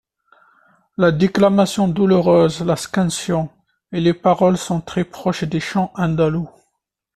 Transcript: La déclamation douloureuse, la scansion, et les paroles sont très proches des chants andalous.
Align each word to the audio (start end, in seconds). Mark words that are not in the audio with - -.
La 0.97 1.11
déclamation 1.11 1.87
douloureuse, 1.87 2.61
la 2.65 2.75
scansion, 2.75 3.49
et 3.91 4.01
les 4.01 4.15
paroles 4.15 4.57
sont 4.57 4.81
très 4.81 5.03
proches 5.03 5.43
des 5.43 5.59
chants 5.59 5.91
andalous. 5.93 6.49